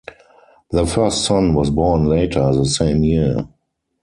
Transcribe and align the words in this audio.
Their 0.71 0.87
first 0.87 1.25
son 1.25 1.53
was 1.53 1.69
born 1.69 2.05
later 2.05 2.51
the 2.55 2.65
same 2.65 3.03
year. 3.03 3.47